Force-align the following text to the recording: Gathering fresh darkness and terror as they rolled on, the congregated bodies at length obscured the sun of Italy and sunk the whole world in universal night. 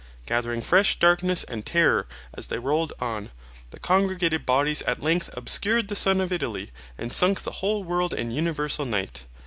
Gathering 0.25 0.63
fresh 0.63 0.97
darkness 0.97 1.43
and 1.43 1.63
terror 1.63 2.07
as 2.33 2.47
they 2.47 2.57
rolled 2.57 2.91
on, 2.99 3.29
the 3.69 3.79
congregated 3.79 4.47
bodies 4.47 4.81
at 4.81 5.03
length 5.03 5.29
obscured 5.37 5.89
the 5.89 5.95
sun 5.95 6.19
of 6.19 6.31
Italy 6.33 6.71
and 6.97 7.13
sunk 7.13 7.43
the 7.43 7.51
whole 7.61 7.83
world 7.83 8.11
in 8.11 8.31
universal 8.31 8.85
night. 8.85 9.25